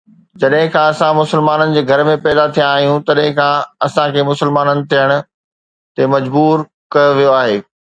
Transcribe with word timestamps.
جڏهن 0.43 0.69
کان 0.75 0.85
اسان 0.93 1.11
مسلمانن 1.21 1.75
جي 1.75 1.83
گهر 1.91 2.01
۾ 2.07 2.15
پيدا 2.23 2.45
ٿيا 2.57 2.71
آهيون، 2.75 3.05
تڏهن 3.11 3.37
کان 3.37 3.53
اسان 3.89 4.07
کي 4.17 4.27
مسلمان 4.33 4.85
ٿيڻ 4.95 5.09
تي 5.95 6.03
مجبور 6.17 6.69
ڪيو 6.97 7.11
ويو 7.23 7.37
آهي 7.41 7.57